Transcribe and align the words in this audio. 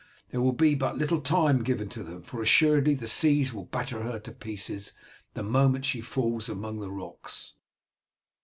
There 0.31 0.41
will 0.41 0.51
be 0.53 0.73
but 0.73 0.97
little 0.97 1.21
time 1.21 1.63
given 1.63 1.87
to 1.89 2.01
them, 2.01 2.23
for 2.23 2.41
assuredly 2.41 2.95
the 2.95 3.07
seas 3.07 3.53
will 3.53 3.65
batter 3.65 4.01
her 4.01 4.17
to 4.21 4.31
pieces 4.31 4.93
the 5.35 5.43
moment 5.43 5.85
she 5.85 6.01
falls 6.01 6.49
among 6.49 6.79
the 6.79 6.89
rocks." 6.89 7.53